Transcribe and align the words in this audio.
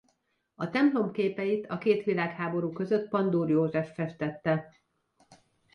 A 0.55 0.69
templom 0.69 1.11
képeit 1.11 1.67
a 1.67 1.77
két 1.77 2.03
világháború 2.03 2.71
között 2.71 3.09
Pandúr 3.09 3.49
József 3.49 3.93
festette. 3.93 4.73